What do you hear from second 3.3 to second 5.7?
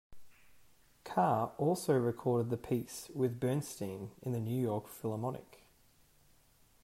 Bernstein and the New York Philharmonic.